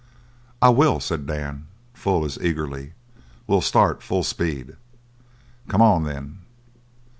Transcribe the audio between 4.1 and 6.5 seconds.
speed." "Come on, then."